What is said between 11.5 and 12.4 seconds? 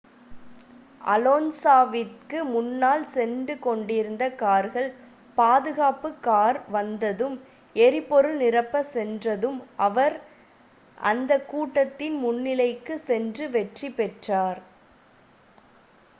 கூட்டத்தின்